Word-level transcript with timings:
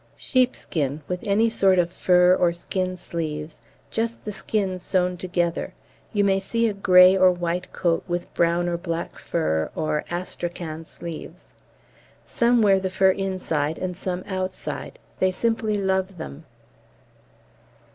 Sheepskin, 0.17 1.01
with 1.07 1.19
any 1.27 1.47
sort 1.47 1.77
of 1.77 1.91
fur 1.91 2.33
or 2.35 2.51
skin 2.53 2.97
sleeves, 2.97 3.59
just 3.91 4.25
the 4.25 4.31
skins 4.31 4.81
sewn 4.81 5.15
together; 5.15 5.75
you 6.11 6.23
may 6.23 6.39
see 6.39 6.67
a 6.67 6.73
grey 6.73 7.15
or 7.15 7.31
white 7.31 7.71
coat 7.71 8.03
with 8.07 8.33
brown 8.33 8.67
or 8.67 8.77
black 8.77 9.19
fur 9.19 9.69
or 9.75 10.03
astrakhan 10.09 10.85
sleeves. 10.85 11.49
Some 12.25 12.63
wear 12.63 12.79
the 12.79 12.89
fur 12.89 13.11
inside 13.11 13.77
and 13.77 13.95
some 13.95 14.23
outside; 14.25 14.97
they 15.19 15.29
simply 15.29 15.77
love 15.77 16.17
them. 16.17 16.45